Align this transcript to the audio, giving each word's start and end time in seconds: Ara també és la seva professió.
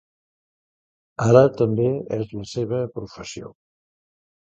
Ara 1.27 1.45
també 1.61 1.87
és 2.19 2.35
la 2.41 2.49
seva 2.57 2.83
professió. 2.99 3.57